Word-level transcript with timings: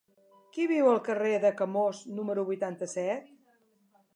Qui 0.55 0.63
viu 0.71 0.87
al 0.93 1.01
carrer 1.09 1.35
de 1.43 1.51
Camós 1.59 1.99
número 2.21 2.47
vuitanta-set? 2.49 3.29